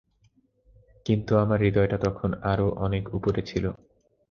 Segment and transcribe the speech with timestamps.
[1.05, 3.65] কিন্তু, আমার হৃদয়টা তখন আরো অনেক উপরে ছিল।